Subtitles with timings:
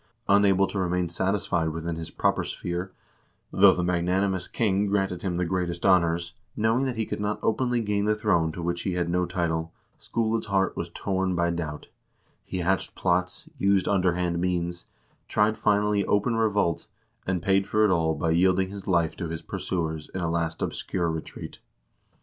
[0.27, 2.91] Unable to remain satisfied within his proper sphere,
[3.51, 7.81] though the magnanimous king granted him the greatest honors, knowing that he could not openly
[7.81, 11.87] gain the throne to which he had no title, Skule's heart was torn by doubt;
[12.43, 14.87] he hatched plots, used underhand means,
[15.27, 16.87] tried finally open revolt,
[17.27, 20.63] and paid for it all by yielding his life to his pursuers in a last
[20.63, 21.59] obscure retreat.